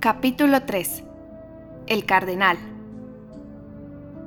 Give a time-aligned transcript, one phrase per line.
[0.00, 1.02] Capítulo 3
[1.88, 2.56] El Cardenal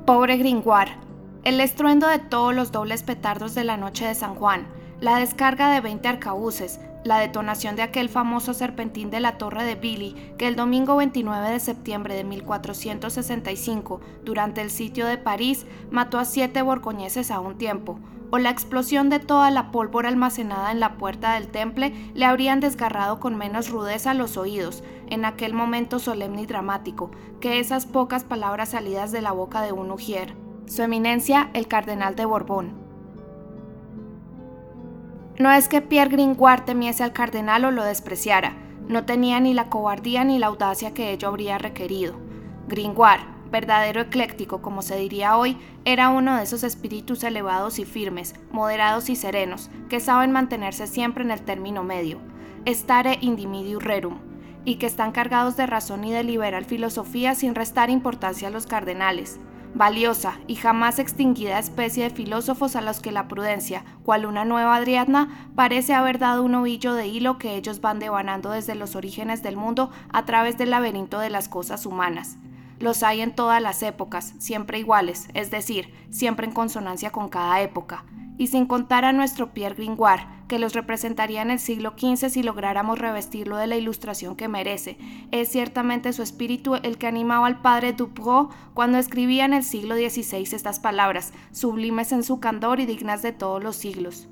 [0.06, 0.98] Pobre Gringoire.
[1.46, 4.68] El estruendo de todos los dobles petardos de la noche de San Juan,
[5.00, 9.76] la descarga de 20 arcabuces, la detonación de aquel famoso serpentín de la Torre de
[9.76, 16.20] Billy que el domingo 29 de septiembre de 1465, durante el sitio de París, mató
[16.20, 17.98] a siete borgoñeses a un tiempo,
[18.32, 22.62] o la explosión de toda la pólvora almacenada en la puerta del temple le habrían
[22.62, 28.24] desgarrado con menos rudeza los oídos, en aquel momento solemne y dramático, que esas pocas
[28.24, 30.34] palabras salidas de la boca de un ujier.
[30.66, 32.72] Su eminencia, el cardenal de Borbón.
[35.38, 38.56] No es que Pierre Gringoire temiese al cardenal o lo despreciara,
[38.88, 42.16] no tenía ni la cobardía ni la audacia que ello habría requerido.
[42.70, 48.34] Gringoire, verdadero ecléctico, como se diría hoy, era uno de esos espíritus elevados y firmes,
[48.52, 52.20] moderados y serenos, que saben mantenerse siempre en el término medio,
[52.66, 54.31] stare indimidiu rerum,
[54.66, 58.68] y que están cargados de razón y de liberal filosofía sin restar importancia a los
[58.68, 59.40] cardenales,
[59.74, 64.76] valiosa y jamás extinguida especie de filósofos a los que la prudencia, cual una nueva
[64.76, 69.44] Adriana, parece haber dado un ovillo de hilo que ellos van devanando desde los orígenes
[69.44, 72.38] del mundo a través del laberinto de las cosas humanas.
[72.80, 77.62] Los hay en todas las épocas, siempre iguales, es decir, siempre en consonancia con cada
[77.62, 78.06] época.
[78.42, 82.42] Y sin contar a nuestro Pierre Gringoire, que los representaría en el siglo XV si
[82.42, 84.98] lográramos revestirlo de la ilustración que merece.
[85.30, 89.94] Es ciertamente su espíritu el que animaba al padre Dupro cuando escribía en el siglo
[89.94, 94.28] XVI estas palabras, sublimes en su candor y dignas de todos los siglos.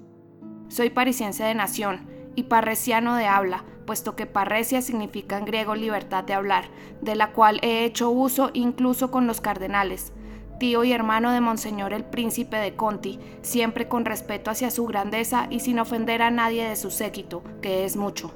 [0.69, 6.23] Soy parisiense de nación y parresiano de habla, puesto que parresia significa en griego libertad
[6.23, 6.65] de hablar,
[7.03, 10.13] de la cual he hecho uso incluso con los cardenales.
[10.59, 15.47] Tío y hermano de Monseñor el Príncipe de Conti, siempre con respeto hacia su grandeza
[15.49, 18.33] y sin ofender a nadie de su séquito, que es mucho.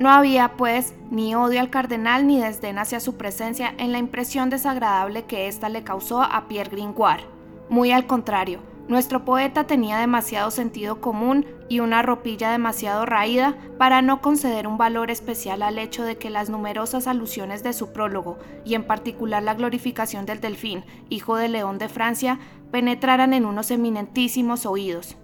[0.00, 4.50] No había, pues, ni odio al cardenal ni desdén hacia su presencia en la impresión
[4.50, 7.24] desagradable que ésta le causó a Pierre Gringoire.
[7.68, 14.02] Muy al contrario, nuestro poeta tenía demasiado sentido común y una ropilla demasiado raída para
[14.02, 18.40] no conceder un valor especial al hecho de que las numerosas alusiones de su prólogo,
[18.64, 22.40] y en particular la glorificación del delfín, hijo de León de Francia,
[22.72, 25.16] penetraran en unos eminentísimos oídos.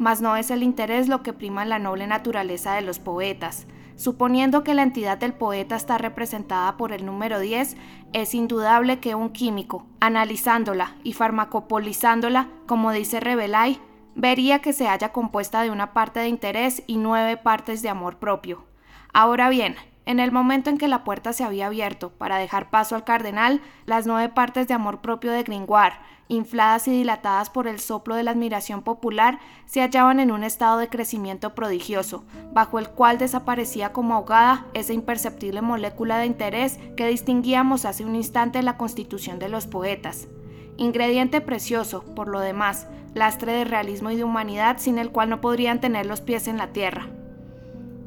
[0.00, 3.68] Mas no es el interés lo que prima en la noble naturaleza de los poetas,
[3.96, 7.76] Suponiendo que la entidad del poeta está representada por el número 10,
[8.12, 13.80] es indudable que un químico, analizándola y farmacopolizándola, como dice Revelay,
[14.14, 18.18] vería que se haya compuesta de una parte de interés y nueve partes de amor
[18.18, 18.66] propio.
[19.14, 22.94] Ahora bien, en el momento en que la puerta se había abierto para dejar paso
[22.94, 25.96] al cardenal, las nueve partes de amor propio de Gringoire,
[26.28, 30.78] infladas y dilatadas por el soplo de la admiración popular, se hallaban en un estado
[30.78, 37.08] de crecimiento prodigioso, bajo el cual desaparecía como ahogada esa imperceptible molécula de interés que
[37.08, 40.28] distinguíamos hace un instante en la constitución de los poetas.
[40.76, 45.40] Ingrediente precioso, por lo demás, lastre de realismo y de humanidad sin el cual no
[45.40, 47.08] podrían tener los pies en la tierra.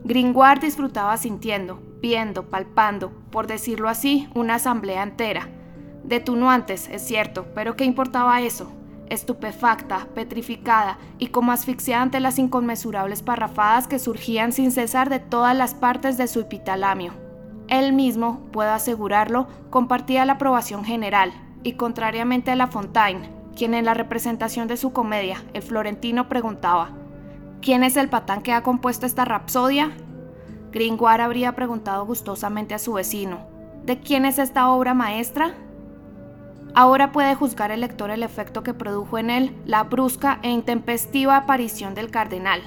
[0.05, 5.49] Gringoire disfrutaba sintiendo, viendo, palpando, por decirlo así, una asamblea entera.
[6.03, 8.71] Detunuantes, es cierto, pero ¿qué importaba eso?
[9.07, 15.55] Estupefacta, petrificada y como asfixiada ante las inconmensurables parrafadas que surgían sin cesar de todas
[15.55, 17.13] las partes de su epitalamio.
[17.67, 21.31] Él mismo, puedo asegurarlo, compartía la aprobación general,
[21.63, 26.91] y contrariamente a La Fontaine, quien en la representación de su comedia, El Florentino, preguntaba,
[27.61, 29.91] ¿Quién es el patán que ha compuesto esta rapsodia?
[30.71, 33.39] Gringoire habría preguntado gustosamente a su vecino,
[33.83, 35.53] ¿de quién es esta obra maestra?
[36.75, 41.35] Ahora puede juzgar el lector el efecto que produjo en él la brusca e intempestiva
[41.35, 42.61] aparición del cardenal.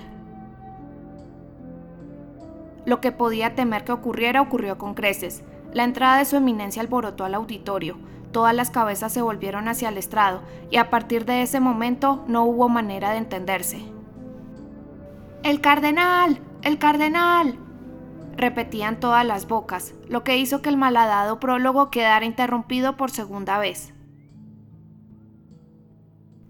[2.84, 5.44] Lo que podía temer que ocurriera ocurrió con creces.
[5.72, 7.96] La entrada de su eminencia alborotó al auditorio,
[8.32, 12.44] todas las cabezas se volvieron hacia el estrado y a partir de ese momento no
[12.44, 13.82] hubo manera de entenderse.
[15.44, 16.40] ¡El cardenal!
[16.62, 17.56] ¡El cardenal!
[18.36, 23.58] Repetían todas las bocas, lo que hizo que el malhadado prólogo quedara interrumpido por segunda
[23.58, 23.94] vez.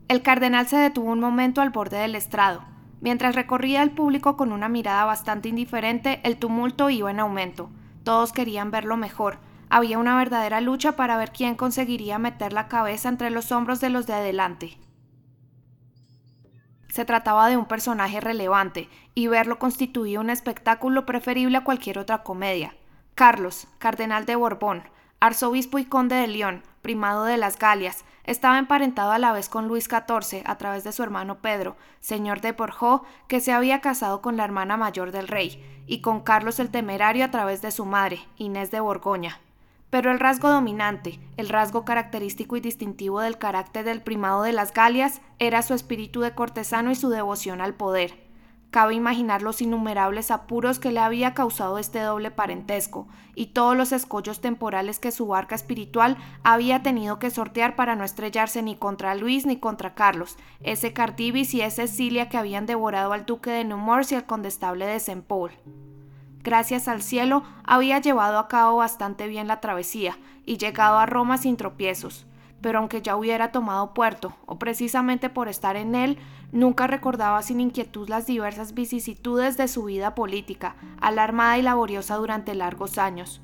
[0.09, 2.65] El cardenal se detuvo un momento al borde del estrado.
[3.01, 7.71] Mientras recorría el público con una mirada bastante indiferente, el tumulto iba en aumento.
[8.05, 9.39] Todos querían verlo mejor.
[9.71, 13.89] Había una verdadera lucha para ver quién conseguiría meter la cabeza entre los hombros de
[13.89, 14.79] los de adelante.
[16.93, 22.23] Se trataba de un personaje relevante, y verlo constituía un espectáculo preferible a cualquier otra
[22.23, 22.75] comedia.
[23.15, 24.83] Carlos, cardenal de Borbón,
[25.19, 29.69] arzobispo y conde de León, primado de las Galias, estaba emparentado a la vez con
[29.69, 34.21] Luis XIV a través de su hermano Pedro, señor de Borjó, que se había casado
[34.21, 37.87] con la hermana mayor del rey, y con Carlos el Temerario a través de su
[37.87, 39.41] madre, Inés de Borgoña.
[39.93, 44.73] Pero el rasgo dominante, el rasgo característico y distintivo del carácter del primado de las
[44.73, 48.15] Galias, era su espíritu de cortesano y su devoción al poder.
[48.71, 53.93] Cabe imaginar los innumerables apuros que le había causado este doble parentesco y todos los
[53.93, 59.15] escollos temporales que su barca espiritual había tenido que sortear para no estrellarse ni contra
[59.15, 63.65] Luis ni contra Carlos, ese Cardivis y esa Cilia que habían devorado al duque de
[63.67, 65.51] Nemours y al condestable de Saint Paul.
[66.43, 71.39] Gracias al cielo, había llevado a cabo bastante bien la travesía y llegado a Roma
[71.39, 72.27] sin tropiezos
[72.63, 76.17] pero aunque ya hubiera tomado puerto, o precisamente por estar en él,
[76.53, 82.55] nunca recordaba sin inquietud las diversas vicisitudes de su vida política, alarmada y laboriosa durante
[82.55, 83.41] largos años.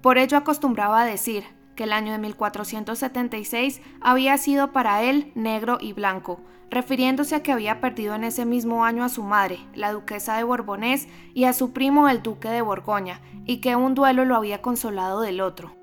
[0.00, 1.44] Por ello acostumbraba a decir
[1.84, 6.40] el año de 1476 había sido para él negro y blanco,
[6.70, 10.44] refiriéndose a que había perdido en ese mismo año a su madre, la duquesa de
[10.44, 14.62] Borbonés, y a su primo el duque de Borgoña, y que un duelo lo había
[14.62, 15.74] consolado del otro.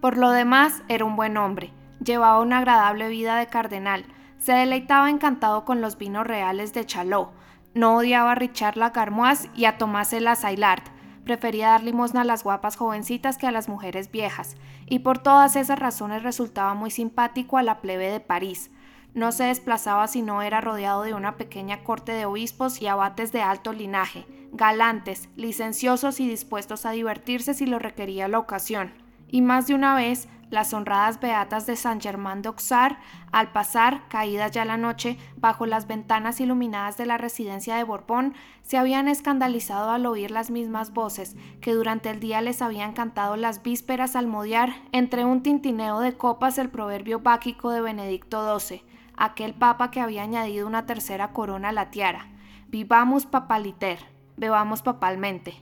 [0.00, 1.72] Por lo demás, era un buen hombre,
[2.04, 4.04] llevaba una agradable vida de cardenal,
[4.38, 7.32] se deleitaba encantado con los vinos reales de Chalot,
[7.74, 10.84] no odiaba a Richard Lagarmoise y a Tomás Sailart,
[11.24, 14.56] prefería dar limosna a las guapas jovencitas que a las mujeres viejas,
[14.86, 18.70] y por todas esas razones resultaba muy simpático a la plebe de París.
[19.14, 23.32] No se desplazaba si no era rodeado de una pequeña corte de obispos y abates
[23.32, 28.92] de alto linaje, galantes, licenciosos y dispuestos a divertirse si lo requería la ocasión
[29.30, 32.98] y más de una vez las honradas beatas de San Germán de Auxarre,
[33.32, 38.34] al pasar, caída ya la noche, bajo las ventanas iluminadas de la residencia de Borbón,
[38.62, 43.36] se habían escandalizado al oír las mismas voces que durante el día les habían cantado
[43.36, 48.84] las vísperas al modiar entre un tintineo de copas el proverbio báquico de Benedicto XII,
[49.16, 52.28] aquel papa que había añadido una tercera corona a la tiara.
[52.68, 53.98] Vivamos papaliter,
[54.36, 55.54] bebamos papalmente.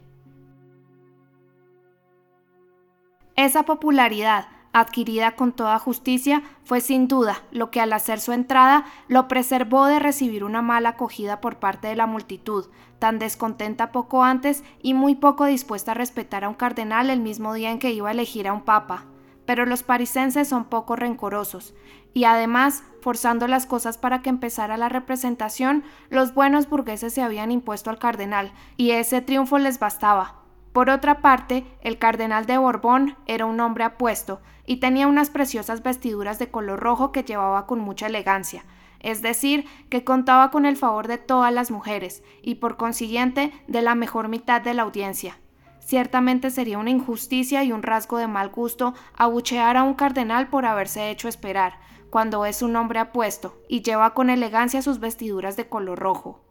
[3.34, 4.48] Esa popularidad,
[4.80, 9.86] adquirida con toda justicia, fue sin duda lo que al hacer su entrada lo preservó
[9.86, 12.66] de recibir una mala acogida por parte de la multitud,
[12.98, 17.54] tan descontenta poco antes y muy poco dispuesta a respetar a un cardenal el mismo
[17.54, 19.04] día en que iba a elegir a un papa.
[19.46, 21.74] Pero los parisenses son poco rencorosos,
[22.12, 27.50] y además, forzando las cosas para que empezara la representación, los buenos burgueses se habían
[27.50, 30.42] impuesto al cardenal, y ese triunfo les bastaba,
[30.72, 35.82] por otra parte, el cardenal de Borbón era un hombre apuesto y tenía unas preciosas
[35.82, 38.64] vestiduras de color rojo que llevaba con mucha elegancia,
[39.00, 43.82] es decir, que contaba con el favor de todas las mujeres y por consiguiente de
[43.82, 45.38] la mejor mitad de la audiencia.
[45.80, 50.66] Ciertamente sería una injusticia y un rasgo de mal gusto abuchear a un cardenal por
[50.66, 51.80] haberse hecho esperar,
[52.10, 56.47] cuando es un hombre apuesto y lleva con elegancia sus vestiduras de color rojo.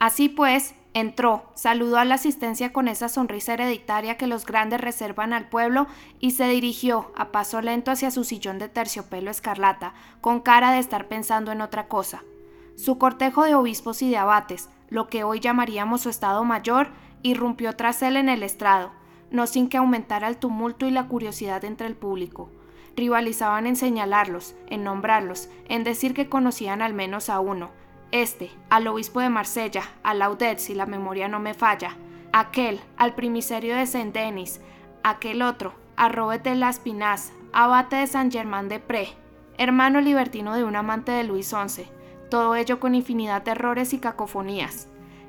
[0.00, 5.34] Así pues, entró, saludó a la asistencia con esa sonrisa hereditaria que los grandes reservan
[5.34, 5.88] al pueblo
[6.18, 9.92] y se dirigió a paso lento hacia su sillón de terciopelo escarlata,
[10.22, 12.22] con cara de estar pensando en otra cosa.
[12.76, 16.88] Su cortejo de obispos y de abates, lo que hoy llamaríamos su estado mayor,
[17.22, 18.92] irrumpió tras él en el estrado,
[19.30, 22.50] no sin que aumentara el tumulto y la curiosidad entre el público.
[22.96, 27.68] Rivalizaban en señalarlos, en nombrarlos, en decir que conocían al menos a uno,
[28.12, 31.96] este, al obispo de Marsella, a Laudet, si la memoria no me falla,
[32.32, 34.60] aquel, al primicerio de Saint-Denis,
[35.02, 39.08] aquel otro, a Robert de las Pinas, abate de San Germán de Pré,
[39.58, 41.86] hermano libertino de un amante de Luis XI,
[42.30, 44.88] todo ello con infinidad de errores y cacofonías.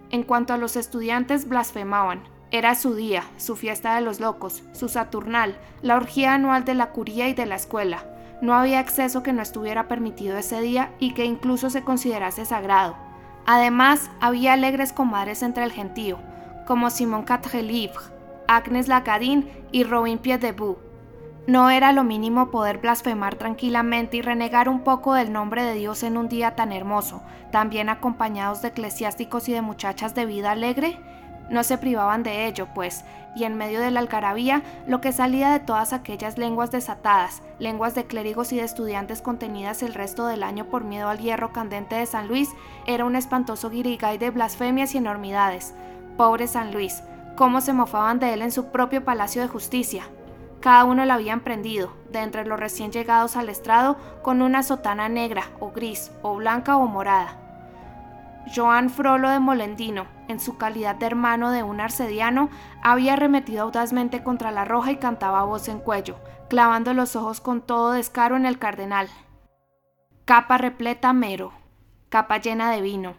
[0.09, 2.21] En cuanto a los estudiantes, blasfemaban.
[2.53, 6.91] Era su día, su fiesta de los locos, su Saturnal, la orgía anual de la
[6.91, 8.03] curía y de la escuela.
[8.41, 12.98] No había acceso que no estuviera permitido ese día y que incluso se considerase sagrado.
[13.46, 16.20] Además, había alegres comadres entre el gentío,
[16.67, 17.98] como Simón Quatrelivre,
[18.50, 20.77] Agnes Lacadine y Robin Piedebou.
[21.48, 26.03] No era lo mínimo poder blasfemar tranquilamente y renegar un poco del nombre de Dios
[26.03, 31.00] en un día tan hermoso, también acompañados de eclesiásticos y de muchachas de vida alegre.
[31.51, 33.03] No se privaban de ello, pues,
[33.36, 37.93] y en medio de la algarabía, lo que salía de todas aquellas lenguas desatadas, lenguas
[37.93, 41.96] de clérigos y de estudiantes contenidas el resto del año por miedo al hierro candente
[41.96, 42.50] de San Luis,
[42.88, 45.74] era un espantoso guirigay de blasfemias y enormidades.
[46.15, 47.03] Pobre San Luis,
[47.36, 50.03] cómo se mofaban de él en su propio palacio de justicia.
[50.62, 55.10] Cada uno lo habían prendido, de entre los recién llegados al estrado, con una sotana
[55.10, 57.40] negra, o gris, o blanca o morada.
[58.53, 62.50] Joan Frollo de Molendino, en su calidad de hermano de un arcediano,
[62.83, 66.19] había arremetido audazmente contra la roja y cantaba voz en cuello,
[66.50, 69.07] clavando los ojos con todo descaro en el cardenal.
[70.25, 71.53] Capa repleta mero,
[72.10, 73.15] capa llena de vino.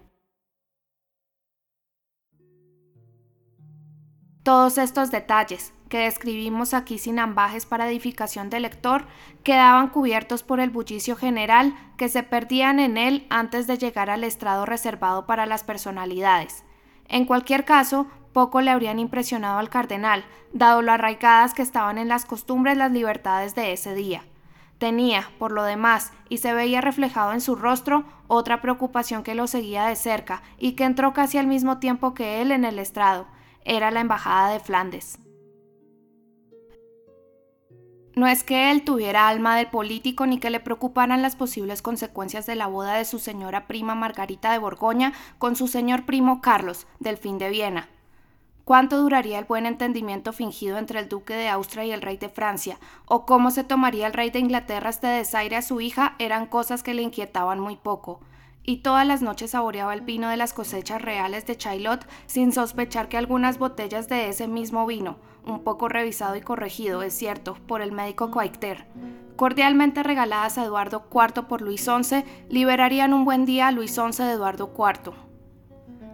[4.42, 9.04] Todos estos detalles, que describimos aquí sin ambajes para edificación del lector,
[9.44, 14.24] quedaban cubiertos por el bullicio general que se perdían en él antes de llegar al
[14.24, 16.64] estrado reservado para las personalidades.
[17.08, 22.08] En cualquier caso, poco le habrían impresionado al cardenal, dado lo arraigadas que estaban en
[22.08, 24.24] las costumbres las libertades de ese día.
[24.78, 29.46] Tenía, por lo demás, y se veía reflejado en su rostro, otra preocupación que lo
[29.46, 33.26] seguía de cerca y que entró casi al mismo tiempo que él en el estrado.
[33.66, 35.21] Era la embajada de Flandes.
[38.14, 42.44] No es que él tuviera alma de político ni que le preocuparan las posibles consecuencias
[42.44, 46.86] de la boda de su señora prima Margarita de Borgoña con su señor primo Carlos,
[47.00, 47.88] del fin de Viena.
[48.64, 52.28] ¿Cuánto duraría el buen entendimiento fingido entre el duque de Austria y el rey de
[52.28, 52.78] Francia?
[53.06, 56.14] ¿O cómo se tomaría el rey de Inglaterra este desaire a su hija?
[56.18, 58.20] Eran cosas que le inquietaban muy poco
[58.64, 63.08] y todas las noches saboreaba el vino de las cosechas reales de Chaillot sin sospechar
[63.08, 67.82] que algunas botellas de ese mismo vino, un poco revisado y corregido, es cierto, por
[67.82, 68.86] el médico Coicter,
[69.36, 74.22] cordialmente regaladas a Eduardo IV por Luis XI, liberarían un buen día a Luis XI
[74.24, 75.12] de Eduardo IV.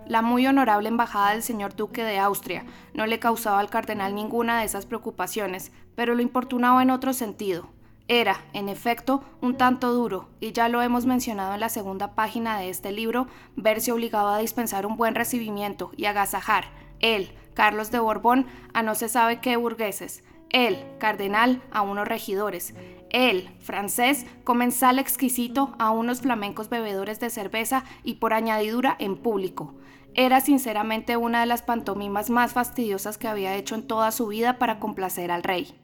[0.06, 4.60] La muy honorable embajada del señor duque de Austria no le causaba al cardenal ninguna
[4.60, 7.68] de esas preocupaciones, pero lo importunaba en otro sentido,
[8.10, 12.58] era, en efecto, un tanto duro, y ya lo hemos mencionado en la segunda página
[12.58, 16.64] de este libro, verse obligado a dispensar un buen recibimiento y agasajar,
[17.00, 22.74] él, Carlos de Borbón, a no se sabe qué burgueses, él, cardenal, a unos regidores,
[23.10, 29.74] él, francés, comensal exquisito a unos flamencos bebedores de cerveza y por añadidura en público.
[30.14, 34.58] Era sinceramente una de las pantomimas más fastidiosas que había hecho en toda su vida
[34.58, 35.78] para complacer al rey.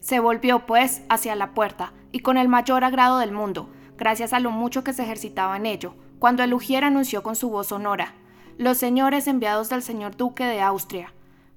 [0.00, 4.40] Se volvió, pues, hacia la puerta, y con el mayor agrado del mundo, gracias a
[4.40, 8.14] lo mucho que se ejercitaba en ello, cuando el ujier anunció con su voz sonora,
[8.58, 11.12] los señores enviados del señor duque de Austria.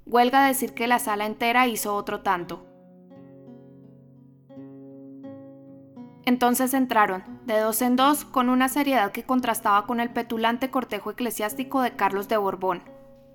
[0.05, 2.65] Huelga decir que la sala entera hizo otro tanto.
[6.25, 11.11] Entonces entraron, de dos en dos, con una seriedad que contrastaba con el petulante cortejo
[11.11, 12.83] eclesiástico de Carlos de Borbón.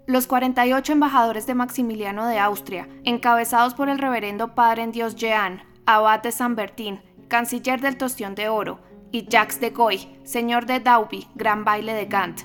[0.06, 5.62] Los 48 embajadores de Maximiliano de Austria, encabezados por el reverendo padre en Dios Jean,
[5.86, 8.80] abad de San Bertín, canciller del Tostión de Oro,
[9.14, 12.40] y Jacques de Goy, señor de Dauby, gran baile de Gant.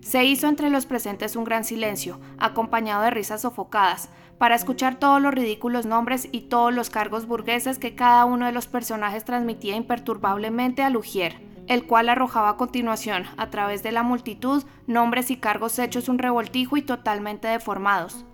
[0.00, 5.20] Se hizo entre los presentes un gran silencio, acompañado de risas sofocadas, para escuchar todos
[5.20, 9.74] los ridículos nombres y todos los cargos burgueses que cada uno de los personajes transmitía
[9.74, 15.38] imperturbablemente a Lugier el cual arrojaba a continuación, a través de la multitud, nombres y
[15.38, 18.26] cargos hechos un revoltijo y totalmente deformados.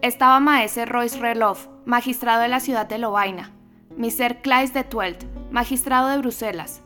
[0.00, 3.52] Estaba Maese Royce Reloff, magistrado de la ciudad de Lovaina,
[3.96, 6.82] Miser Claes de Tuelt, magistrado de Bruselas,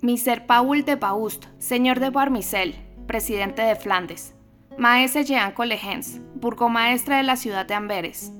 [0.00, 2.76] Miser Paul de Baust, señor de Barmicel,
[3.08, 4.32] presidente de Flandes,
[4.78, 8.30] Maese Jean Colegens, burgomaestre de la ciudad de Amberes,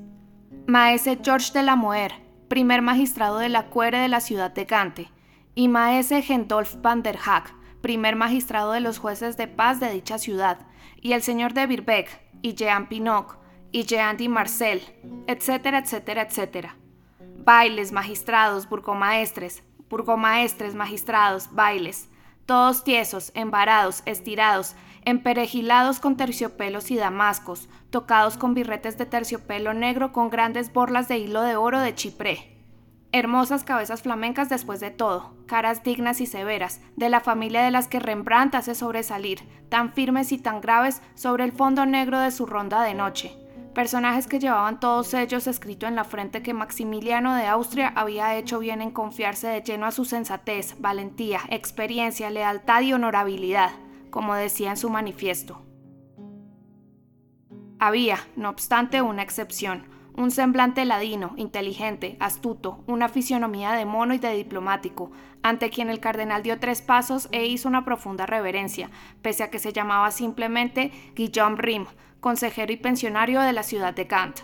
[0.68, 2.12] Maese George de la Moer,
[2.46, 5.10] primer magistrado de la cuere de la ciudad de Gante,
[5.56, 10.18] y Maese Gendolf van der Haag, primer magistrado de los jueces de paz de dicha
[10.18, 10.60] ciudad,
[11.02, 13.36] y el señor de Birbeck, y Jean Pinoc,
[13.72, 14.80] y Jean de Marcel,
[15.26, 16.76] etcétera, etcétera, etcétera.
[17.38, 22.08] Bailes, magistrados, burgomaestres, burgomaestres, magistrados, bailes,
[22.46, 30.12] todos tiesos, embarados, estirados, emperejilados con terciopelos y damascos, tocados con birretes de terciopelo negro
[30.12, 32.58] con grandes borlas de hilo de oro de Chipré.
[33.10, 37.88] Hermosas cabezas flamencas después de todo, caras dignas y severas, de la familia de las
[37.88, 39.40] que Rembrandt hace sobresalir,
[39.70, 43.34] tan firmes y tan graves sobre el fondo negro de su ronda de noche.
[43.78, 48.58] Personajes que llevaban todos ellos escrito en la frente que Maximiliano de Austria había hecho
[48.58, 53.70] bien en confiarse de lleno a su sensatez, valentía, experiencia, lealtad y honorabilidad,
[54.10, 55.62] como decía en su manifiesto.
[57.78, 59.84] Había, no obstante, una excepción,
[60.16, 65.12] un semblante ladino, inteligente, astuto, una fisionomía de mono y de diplomático,
[65.44, 68.90] ante quien el cardenal dio tres pasos e hizo una profunda reverencia,
[69.22, 71.86] pese a que se llamaba simplemente Guillaume Rim,
[72.20, 74.40] consejero y pensionario de la ciudad de Kant.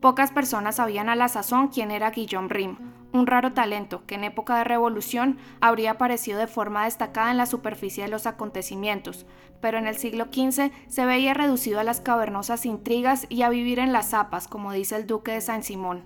[0.00, 2.76] Pocas personas sabían a la sazón quién era Guillaume Rim,
[3.12, 7.46] un raro talento que en época de revolución habría aparecido de forma destacada en la
[7.46, 9.26] superficie de los acontecimientos,
[9.60, 13.78] pero en el siglo XV se veía reducido a las cavernosas intrigas y a vivir
[13.78, 16.02] en las zapas, como dice el duque de Saint-Simon.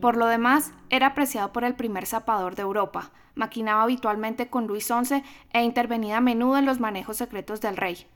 [0.00, 4.86] Por lo demás, era apreciado por el primer zapador de Europa, maquinaba habitualmente con Luis
[4.86, 8.06] XI e intervenía a menudo en los manejos secretos del rey.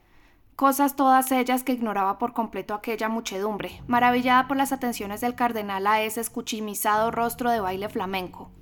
[0.63, 5.89] Cosas todas ellas que ignoraba por completo aquella muchedumbre, maravillada por las atenciones del cardenal
[5.89, 8.53] a ese escuchimizado rostro de baile flamenco.